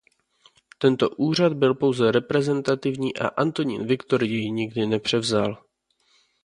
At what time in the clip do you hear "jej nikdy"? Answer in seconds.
4.23-4.85